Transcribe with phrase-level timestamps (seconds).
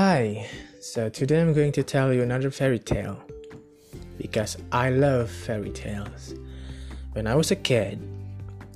[0.00, 0.46] Hi,
[0.78, 3.20] so today I'm going to tell you another fairy tale
[4.16, 6.36] because I love fairy tales.
[7.14, 7.98] When I was a kid,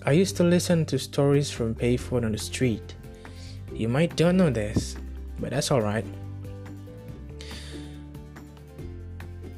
[0.05, 2.97] I used to listen to stories from payphone on the street.
[3.73, 4.97] You might don't know this,
[5.39, 6.05] but that's alright.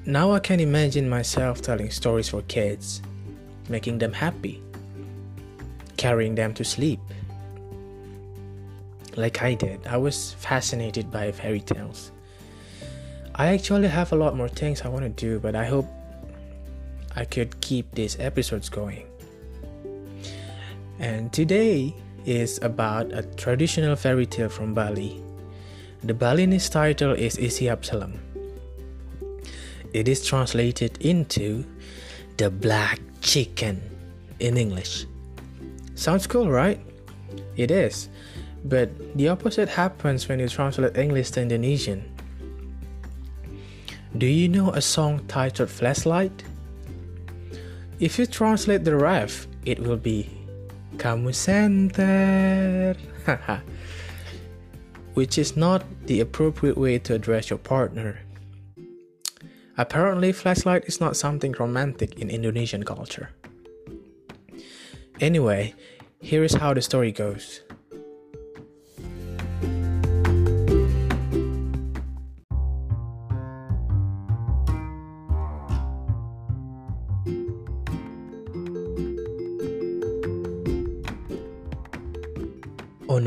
[0.04, 3.00] Now I can imagine myself telling stories for kids,
[3.70, 4.62] making them happy,
[5.96, 7.00] carrying them to sleep
[9.16, 12.10] like I did, I was fascinated by fairy tales.
[13.34, 15.86] I actually have a lot more things I want to do, but I hope
[17.16, 19.06] I could keep these episodes going.
[20.98, 25.20] And today is about a traditional fairy tale from Bali.
[26.04, 28.18] The Balinese title is Isi Absalam.
[29.92, 31.64] It is translated into
[32.36, 33.80] the black chicken
[34.40, 35.06] in English.
[35.94, 36.80] Sounds cool, right?
[37.56, 38.08] It is.
[38.64, 42.10] But the opposite happens when you translate English to Indonesian.
[44.16, 46.44] Do you know a song titled Flashlight?
[48.00, 50.30] If you translate the ref, it will be
[50.96, 52.96] Kamu Senter,
[55.14, 58.20] which is not the appropriate way to address your partner.
[59.76, 63.30] Apparently, flashlight is not something romantic in Indonesian culture.
[65.20, 65.74] Anyway,
[66.20, 67.63] here is how the story goes.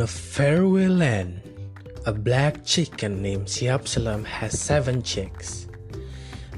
[0.07, 1.41] Faraway land,
[2.05, 5.67] a black chicken named Siapsalam has seven chicks.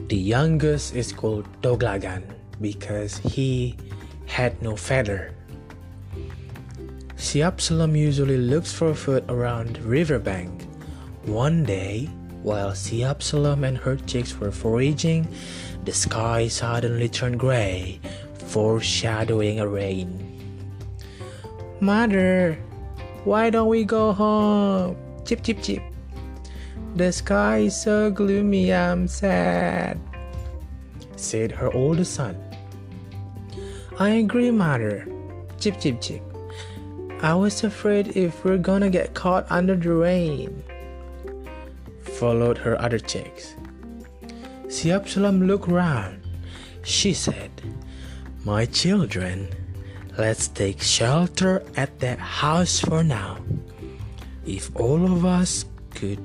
[0.08, 2.24] The youngest is called Doglagan
[2.62, 3.76] because he
[4.28, 5.34] had no feather.
[7.16, 10.68] Siapsalam usually looks for food around the riverbank.
[11.26, 12.06] One day,
[12.44, 15.28] while Siapsalam and her chicks were foraging,
[15.86, 18.00] the sky suddenly turned gray,
[18.48, 20.26] foreshadowing a rain.
[21.82, 22.60] Mother,
[23.24, 24.96] why don't we go home?
[25.26, 25.84] Chip, chip, chip.
[26.96, 30.00] The sky is so gloomy, I'm sad,
[31.16, 32.36] said her oldest son.
[34.00, 35.08] I agree, mother.
[35.60, 36.24] Chip, chip, chip.
[37.22, 40.64] I was afraid if we're gonna get caught under the rain.
[42.02, 43.56] Followed her other chicks.
[44.68, 46.22] Siapsalam looked round.
[46.84, 47.52] She said,
[48.46, 49.50] My children,
[50.20, 53.40] Let's take shelter at that house for now.
[54.46, 55.64] If all of us
[55.96, 56.20] could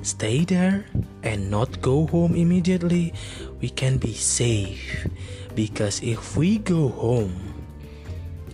[0.00, 0.86] stay there
[1.22, 3.12] and not go home immediately,
[3.60, 5.06] we can be safe.
[5.54, 7.36] Because if we go home,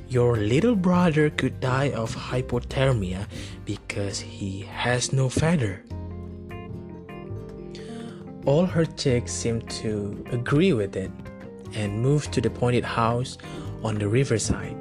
[0.09, 3.31] your little brother could die of hypothermia
[3.65, 5.85] because he has no feather.
[8.45, 11.13] All her chicks seemed to agree with it
[11.75, 13.39] and moved to the pointed house
[13.83, 14.77] on the riverside.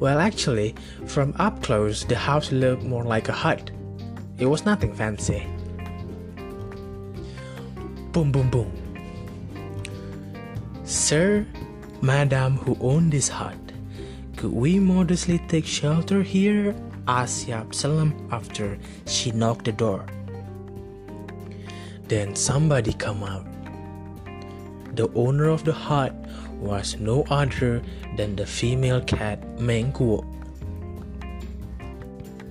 [0.00, 0.74] Well, actually,
[1.06, 3.70] from up close, the house looked more like a hut.
[4.38, 5.46] It was nothing fancy.
[8.10, 8.72] Boom, boom, boom.
[10.84, 11.46] Sir,
[12.02, 13.56] Madam who owned this hut,
[14.36, 16.74] could we modestly take shelter here?
[17.06, 20.04] asked Salam after she knocked the door.
[22.08, 23.51] Then somebody come out.
[24.94, 26.12] The owner of the hut
[26.60, 27.82] was no other
[28.16, 30.20] than the female cat Mengkuo.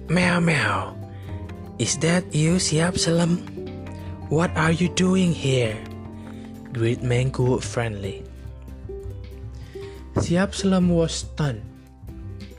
[0.10, 0.98] Meow meow.
[1.78, 3.46] Is that you, Siapsalam?
[4.30, 5.78] What are you doing here?
[6.74, 8.24] greeted Mengkuo friendly.
[10.16, 11.62] Siapsalam was stunned.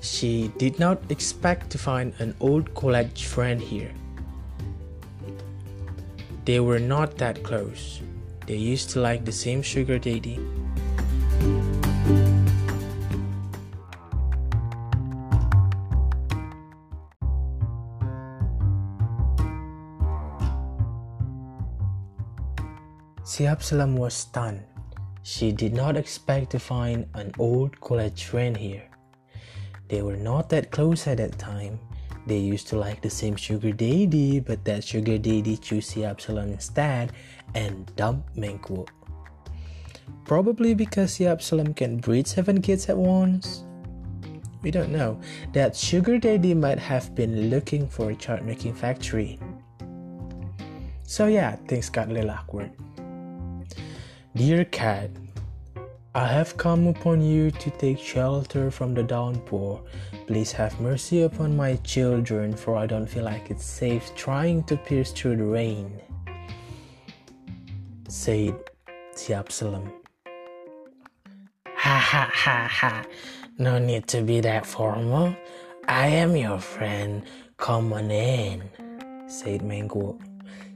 [0.01, 3.93] She did not expect to find an old college friend here.
[6.45, 8.01] They were not that close.
[8.47, 10.39] They used to like the same sugar daddy.
[23.23, 24.65] Siapsalam was stunned.
[25.23, 28.83] She did not expect to find an old college friend here.
[29.89, 31.79] They were not that close at that time.
[32.27, 37.13] They used to like the same sugar daddy, but that sugar daddy chose Siapsalam instead
[37.55, 38.87] and dumped Mengkuo.
[40.25, 43.65] Probably because Siapsalam can breed seven kids at once.
[44.63, 45.21] We don't know.
[45.53, 49.41] That sugar daddy might have been looking for a chart making factory.
[51.03, 52.71] So yeah, things got a little awkward.
[54.37, 55.11] Dear cat,
[56.15, 59.83] I have come upon you to take shelter from the downpour.
[60.27, 64.77] Please have mercy upon my children, for I don't feel like it's safe trying to
[64.77, 66.03] pierce through the rain.
[68.09, 68.55] Said
[69.15, 69.91] Siapsalam.
[71.67, 73.05] Ha ha ha ha.
[73.57, 75.35] No need to be that formal.
[75.89, 77.23] I am your friend.
[77.57, 78.69] Come on in,
[79.29, 80.21] said Mengkuo.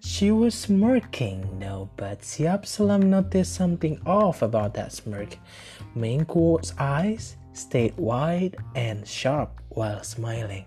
[0.07, 5.37] She was smirking though, but Siapsalam noticed something off about that smirk.
[5.97, 10.65] Mengkuo's eyes stayed wide and sharp while smiling.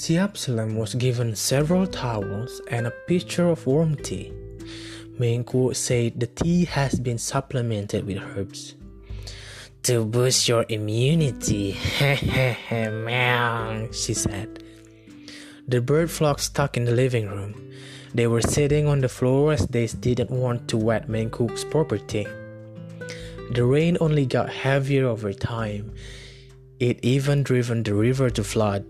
[0.00, 4.32] Siapsalam was given several towels and a pitcher of warm tea.
[5.20, 8.76] Mengkuo said the tea has been supplemented with herbs.
[9.82, 11.72] To boost your immunity,
[13.92, 14.64] she said.
[15.68, 17.52] The bird flock stuck in the living room.
[18.14, 22.26] They were sitting on the floor as they didn't want to wet Mengkuo's property.
[23.52, 25.92] The rain only got heavier over time.
[26.78, 28.86] It even driven the river to flood.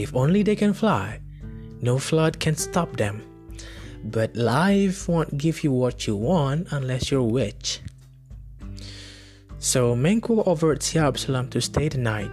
[0.00, 1.20] If only they can fly,
[1.82, 3.22] no flood can stop them.
[4.02, 7.80] But life won't give you what you want unless you're rich.
[9.58, 12.32] So Mengkuo offered Siapsalam to stay the night.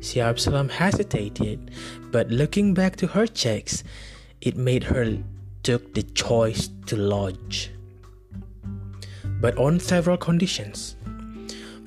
[0.00, 1.70] Siapsalam hesitated,
[2.12, 3.82] but looking back to her checks,
[4.42, 5.16] it made her
[5.62, 7.70] took the choice to lodge.
[9.40, 10.96] But on several conditions.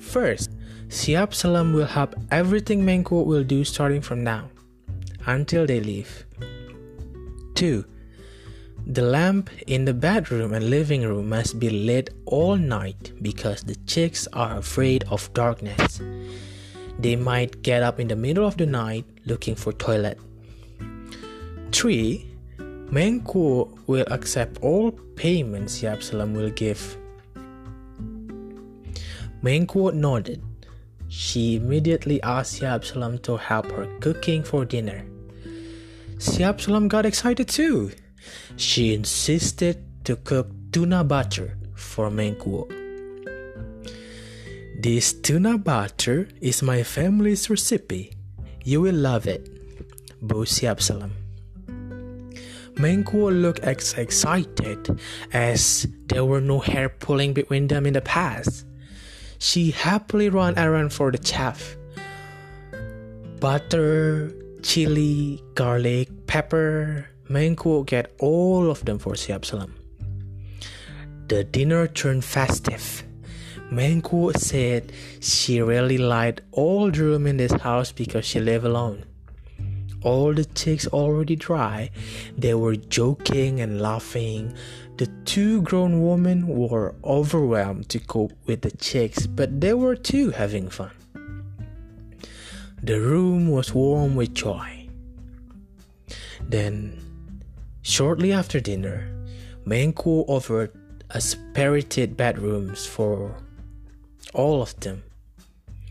[0.00, 0.50] First,
[0.88, 4.50] Siapsalam will help everything Mengkuo will do starting from now
[5.28, 6.24] until they leave.
[7.54, 7.84] 2.
[8.86, 13.76] The lamp in the bedroom and living room must be lit all night because the
[13.86, 16.00] chicks are afraid of darkness.
[16.98, 20.18] They might get up in the middle of the night looking for toilet.
[21.72, 22.26] 3.
[22.90, 26.96] Mengkuo will accept all payments Siapsalam will give.
[29.42, 30.42] Mengkuo nodded.
[31.08, 35.04] She immediately asked Siapsalam to help her cooking for dinner.
[36.18, 37.92] Siapsalam got excited too.
[38.56, 42.66] She insisted to cook tuna butter for Mengkuo.
[44.82, 48.12] This tuna butter is my family's recipe.
[48.64, 49.46] You will love it,
[50.20, 51.10] boasted Siapsalam.
[52.74, 55.00] Mengkuo looked excited
[55.32, 58.66] as there were no hair pulling between them in the past.
[59.38, 61.76] She happily ran around for the chef.
[63.40, 67.08] Butter, chili, garlic, pepper.
[67.28, 69.72] Mengkuo get all of them for Siapsalam.
[71.28, 73.04] The dinner turned festive.
[73.70, 79.04] Mengkuo said she really liked all the room in this house because she lived alone.
[80.02, 81.90] All the chicks already dry.
[82.36, 84.54] They were joking and laughing.
[84.96, 90.30] The two grown women were overwhelmed to cope with the chicks, but they were too
[90.30, 90.92] having fun.
[92.82, 94.88] The room was warm with joy.
[96.40, 97.02] Then,
[97.82, 99.10] shortly after dinner,
[99.66, 100.72] Mengkuo offered
[101.10, 103.34] a spirited bedrooms for
[104.32, 105.02] all of them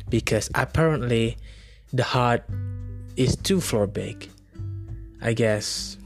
[0.10, 1.38] because apparently
[1.92, 2.46] the hut
[3.16, 4.30] is two floor big.
[5.22, 5.98] I guess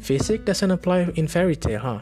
[0.00, 2.00] physics doesn't apply in fairy tale, huh?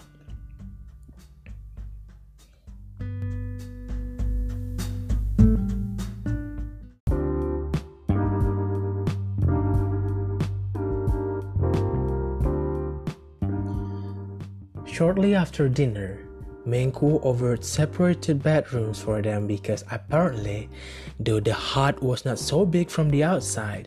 [14.99, 16.19] Shortly after dinner,
[16.67, 20.69] Mengkuo offered separated bedrooms for them because apparently,
[21.21, 23.87] though the hut was not so big from the outside,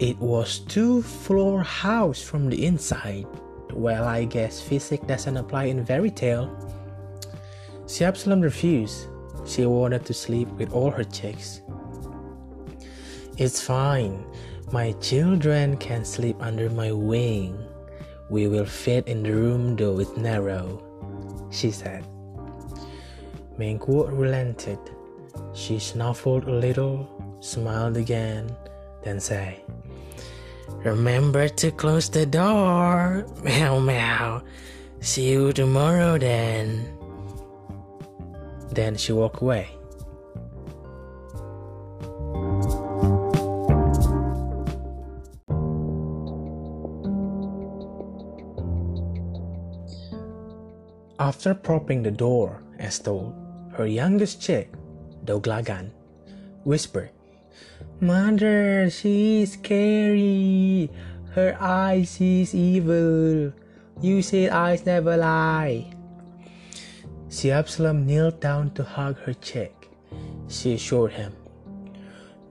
[0.00, 3.24] it was two floor house from the inside.
[3.72, 6.50] Well, I guess physics doesn't apply in fairy tale.
[7.84, 9.06] Siapsalam refused.
[9.46, 11.62] She wanted to sleep with all her chicks.
[13.36, 14.26] It's fine.
[14.72, 17.56] My children can sleep under my wing.
[18.30, 20.82] We will fit in the room though it's narrow,
[21.50, 22.04] she said.
[23.58, 24.78] Mengkuo relented.
[25.54, 27.08] She snuffled a little,
[27.40, 28.54] smiled again,
[29.02, 29.56] then said,
[30.84, 33.26] Remember to close the door.
[33.42, 34.42] Meow meow.
[35.00, 36.86] See you tomorrow then.
[38.70, 39.77] Then she walked away.
[51.28, 53.36] After propping the door, as told,
[53.76, 54.72] her youngest chick,
[55.26, 55.90] Doglagan,
[56.64, 57.10] whispered,
[58.00, 60.88] Mother, she's scary.
[61.36, 63.52] Her eyes is evil.
[64.00, 65.92] You said eyes never lie.
[67.28, 69.90] Siapsalam knelt down to hug her chick.
[70.48, 71.36] She assured him,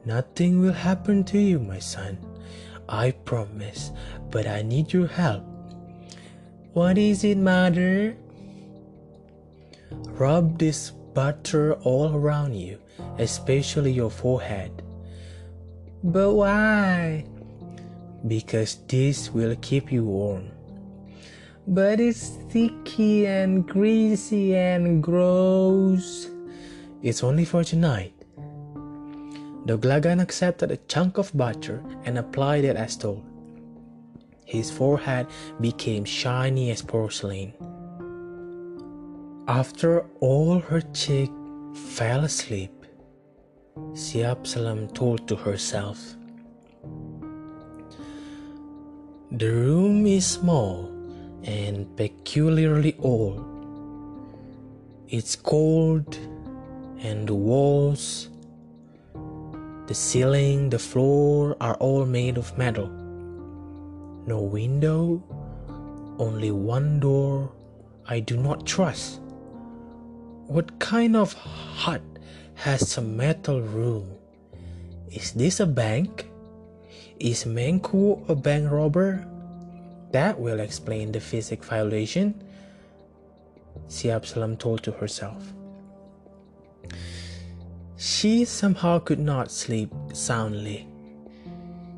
[0.05, 2.19] Nothing will happen to you, my son.
[2.87, 3.89] I promise,
[4.29, 5.41] but I need your help.
[6.73, 8.15] What is it, mother?
[9.91, 12.79] Rub this butter all around you,
[13.17, 14.83] especially your forehead.
[16.03, 17.25] But why?
[18.27, 20.51] Because this will keep you warm.
[21.67, 26.29] But it's sticky and greasy and gross.
[27.01, 28.13] It's only for tonight.
[29.65, 33.23] Doglagan accepted a chunk of butter and applied it as told.
[34.45, 35.27] His forehead
[35.59, 37.53] became shiny as porcelain.
[39.47, 41.31] After all her chick
[41.73, 42.85] fell asleep,
[43.93, 46.17] Siapsalam told to herself,
[49.31, 50.91] The room is small
[51.43, 53.39] and peculiarly old.
[55.07, 56.17] It's cold,
[56.99, 58.27] and the walls,
[59.85, 62.89] the ceiling, the floor are all made of metal.
[64.25, 65.23] No window,
[66.19, 67.49] only one door
[68.05, 69.21] I do not trust.
[70.47, 72.01] What kind of hut
[72.55, 74.07] has a metal room?
[75.11, 76.31] Is this a bank?
[77.19, 79.27] Is Menku a bank robber?
[80.11, 82.41] That will explain the physic violation,
[83.89, 85.51] Siapsalam told to herself.
[87.97, 90.87] She somehow could not sleep soundly.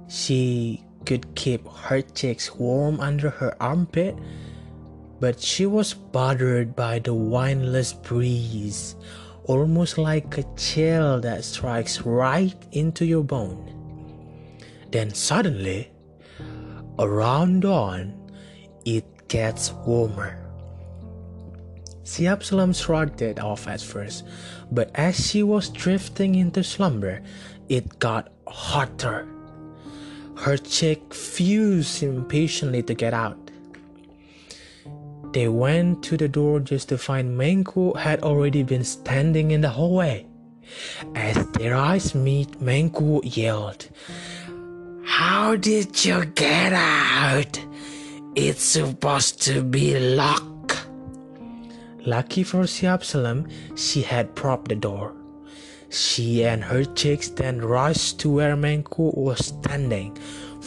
[0.07, 4.17] She could keep her cheeks warm under her armpit,
[5.19, 8.95] but she was bothered by the windless breeze,
[9.45, 13.75] almost like a chill that strikes right into your bone.
[14.91, 15.91] Then suddenly,
[16.97, 18.13] around dawn,
[18.85, 20.35] it gets warmer.
[22.03, 24.25] Siapsalam shrugged it off at first,
[24.71, 27.21] but as she was drifting into slumber,
[27.69, 29.27] it got hotter.
[30.35, 33.37] Her chick fused impatiently to get out.
[35.31, 39.69] They went to the door just to find Menku had already been standing in the
[39.69, 40.25] hallway.
[41.15, 43.87] As their eyes meet, Menku yelled,
[45.03, 47.59] How did you get out?
[48.35, 50.87] It's supposed to be locked.
[52.05, 55.13] Lucky for Siapsalam, she had propped the door.
[55.89, 60.17] She and her chicks then rushed to where Menku was standing.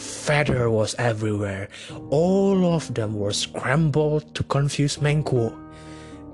[0.03, 1.69] Feather was everywhere.
[2.09, 5.55] All of them were scrambled to confuse Menku.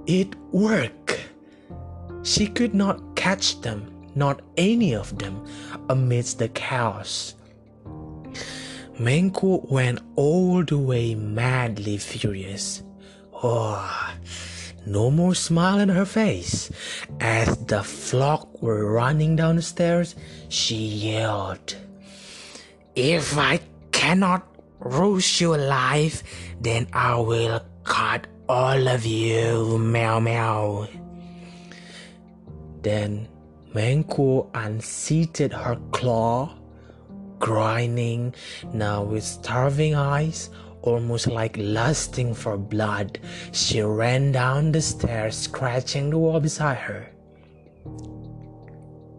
[0.07, 1.19] It worked.
[2.23, 5.45] She could not catch them, not any of them,
[5.89, 7.35] amidst the chaos.
[8.99, 12.83] Menku went all the way madly furious.
[13.31, 14.13] Oh,
[14.85, 16.69] no more smile in her face.
[17.21, 20.15] As the flock were running down the stairs,
[20.49, 21.75] she yelled,
[22.99, 23.61] If I
[23.93, 24.43] cannot
[24.79, 26.21] roast you alive,
[26.59, 30.85] then I will cut all of you, meow meow.
[32.81, 33.29] Then
[33.73, 36.51] Menku unseated her claw,
[37.39, 38.35] grinding
[38.73, 40.49] now with starving eyes,
[40.81, 43.17] almost like lusting for blood,
[43.53, 47.07] she ran down the stairs, scratching the wall beside her.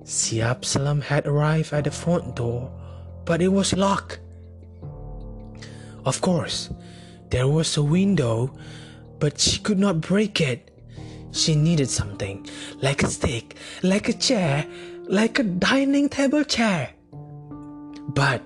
[0.05, 2.71] Siapsalam had arrived at the front door,
[3.25, 4.21] but it was locked.
[6.05, 6.71] Of course,
[7.31, 8.53] there was a window,
[9.19, 10.71] but she could not break it.
[11.33, 12.49] She needed something,
[12.83, 14.67] like a stick, like a chair,
[15.05, 16.91] like a dining table chair.
[18.09, 18.43] But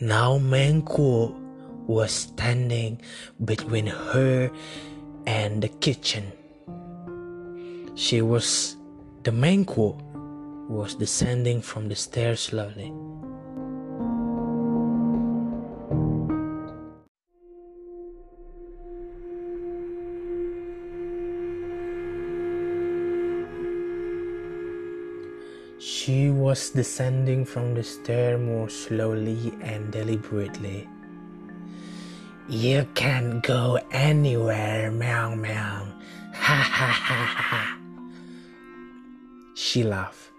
[0.00, 1.38] now Menku
[1.86, 3.00] was standing
[3.44, 4.50] between her
[5.26, 6.32] and the kitchen.
[7.94, 8.76] She was
[9.22, 9.94] the Menku
[10.68, 12.92] was descending from the stairs slowly.
[26.02, 30.88] She was descending from the stair more slowly and deliberately.
[32.48, 35.86] You can't go anywhere, meow meow.
[36.34, 37.78] Ha ha ha ha.
[39.54, 40.32] She laughed.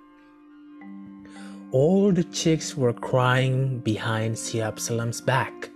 [1.71, 5.69] All the chicks were crying behind Siapsalam's back.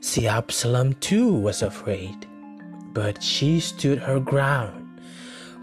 [0.00, 2.26] Siapsalam too was afraid,
[2.92, 4.83] but she stood her ground.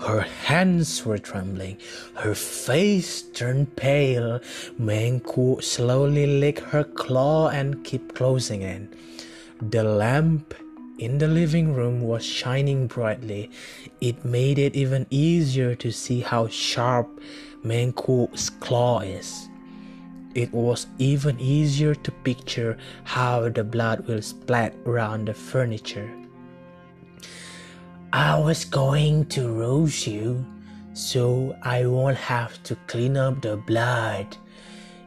[0.06, 1.78] Her hands were trembling,
[2.16, 4.40] her face turned pale.
[4.80, 8.90] Mengku slowly licked her claw and kept closing in.
[9.62, 10.56] The lamp
[10.98, 13.52] in the living room was shining brightly.
[14.02, 17.22] It made it even easier to see how sharp
[17.64, 19.50] Mengku's claw is.
[20.34, 26.10] It was even easier to picture how the blood will splat around the furniture.
[28.14, 30.46] I was going to roast you
[30.92, 34.36] so I won't have to clean up the blood.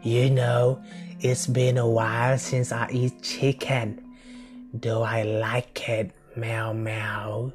[0.03, 0.83] You know,
[1.21, 4.01] it's been a while since I eat chicken,
[4.73, 7.53] though I like it, meow meow,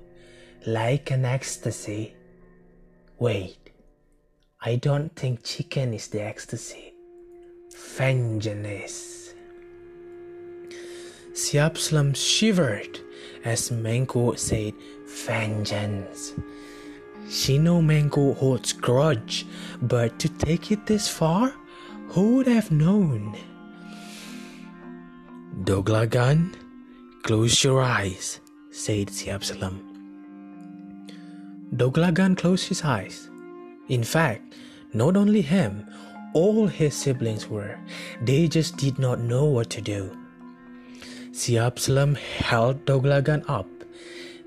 [0.68, 2.14] like an ecstasy.
[3.18, 3.72] Wait,
[4.62, 6.94] I don't think chicken is the ecstasy.
[7.98, 9.34] Vengeance.
[11.34, 13.00] Siapsalam shivered
[13.44, 14.74] as Mengku said,
[15.26, 16.34] Vengeance.
[17.30, 19.46] She knew Mengku holds grudge,
[19.82, 21.54] but to take it this far,
[22.10, 23.38] who would have known?
[25.64, 26.56] Doglagan,
[27.24, 28.40] close your eyes,
[28.72, 29.80] said Siapsalam.
[31.76, 33.30] Doglagan closed his eyes.
[33.90, 34.56] In fact,
[34.94, 35.86] not only him,
[36.34, 37.78] all his siblings were.
[38.22, 40.19] They just did not know what to do.
[41.40, 43.68] Slam held Doglagan up,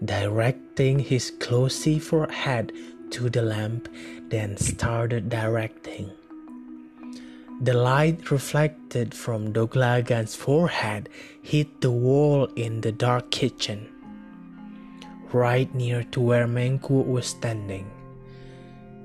[0.05, 2.71] directing his glossy forehead
[3.11, 3.89] to the lamp,
[4.29, 6.11] then started directing.
[7.63, 11.09] The light reflected from Doglagan's forehead
[11.41, 13.89] hit the wall in the dark kitchen,
[15.33, 17.91] right near to where Mengku was standing,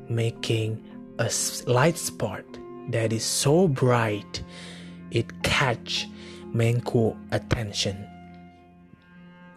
[0.10, 0.84] making
[1.20, 1.32] a
[1.66, 2.44] light spot
[2.90, 4.44] that is so bright
[5.12, 6.08] it catch
[6.54, 8.08] Mengku attention.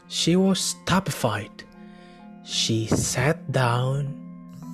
[0.09, 1.65] She was stupefied.
[2.45, 4.17] She sat down,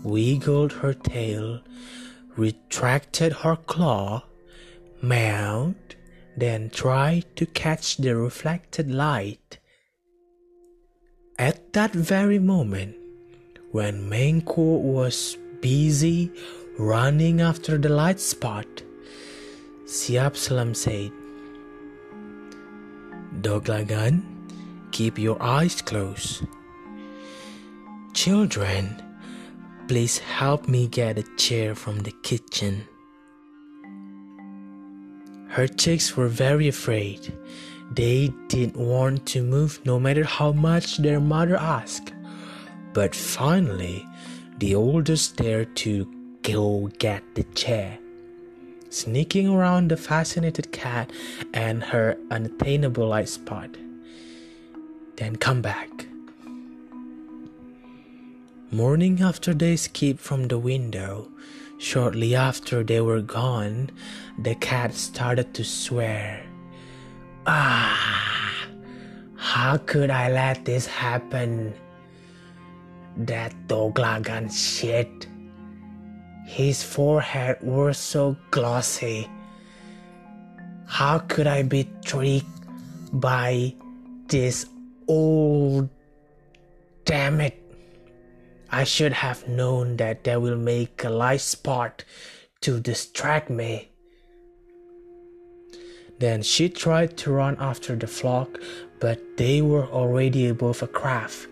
[0.03, 1.61] wiggled her tail,
[2.37, 4.25] retracted her claw,
[5.03, 5.97] meowed,
[6.37, 9.59] then tried to catch the reflected light.
[11.39, 12.97] At that very moment,
[13.73, 16.33] when Mengku was busy
[16.79, 18.67] running after the light spot,
[19.85, 20.37] Siap
[23.47, 24.25] Doglagan,
[24.91, 26.43] keep your eyes closed.
[28.13, 29.01] Children,
[29.87, 32.83] please help me get a chair from the kitchen.
[35.47, 37.33] Her chicks were very afraid.
[37.93, 42.13] They didn't want to move no matter how much their mother asked.
[42.95, 44.05] But finally,
[44.59, 46.05] the oldest dared to
[46.43, 47.97] go get the chair.
[48.97, 51.13] Sneaking around the fascinated cat
[51.53, 53.77] and her unattainable light spot.
[55.17, 56.07] Then come back.
[58.71, 61.29] Morning after they escaped from the window,
[61.77, 63.91] shortly after they were gone,
[64.39, 66.43] the cat started to swear.
[67.47, 68.67] Ah,
[69.37, 71.75] how could I let this happen?
[73.19, 75.27] That Doglagan shit.
[76.47, 79.29] His forehead was so glossy.
[80.87, 82.47] How could I be tricked
[83.13, 83.75] by
[84.29, 84.65] this
[85.09, 85.89] old
[87.05, 87.61] damn it?
[88.71, 92.05] I should have known that they will make a light spot
[92.61, 93.91] to distract me.
[96.19, 98.59] Then she tried to run after the flock,
[99.01, 101.49] but they were already above a craft.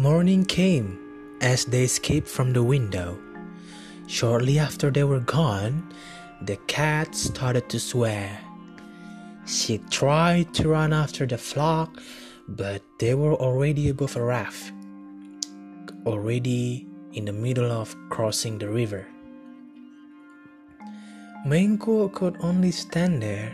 [0.00, 0.98] Morning came
[1.42, 3.18] as they escaped from the window.
[4.06, 5.92] Shortly after they were gone,
[6.40, 8.40] the cat started to swear.
[9.44, 12.00] She tried to run after the flock,
[12.48, 14.72] but they were already above a raft,
[16.06, 19.06] already in the middle of crossing the river.
[21.44, 23.52] Mengku could only stand there,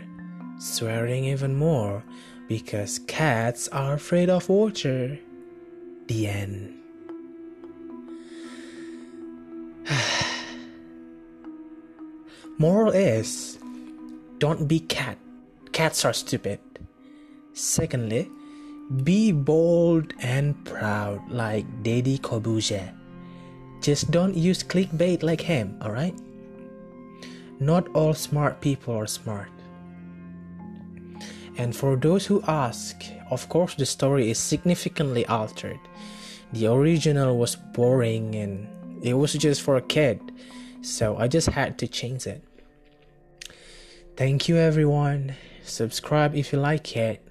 [0.59, 2.05] swearing even more
[2.47, 5.19] because cats are afraid of water.
[6.07, 6.73] The end.
[12.57, 13.59] Moral is
[14.39, 15.17] don't be cat.
[15.71, 16.59] Cats are stupid.
[17.53, 18.29] Secondly,
[19.03, 22.93] be bold and proud like Deddy Corbuzier.
[23.81, 26.17] Just don't use clickbait like him, alright?
[27.59, 29.49] Not all smart people are smart.
[31.57, 35.79] And for those who ask, of course, the story is significantly altered.
[36.53, 38.67] The original was boring and
[39.03, 40.19] It was just for a kid.
[40.81, 42.41] So I just had to change it.
[44.15, 45.35] Thank you everyone.
[45.63, 47.26] Subscribe if you like it.